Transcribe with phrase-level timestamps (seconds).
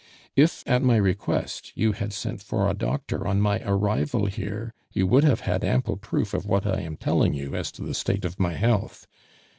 [0.35, 5.05] "If, at my request, you had sent for a doctor on my arrival here, you
[5.05, 8.25] would have had ample proof of what I am telling you as to the state
[8.25, 9.05] of my health.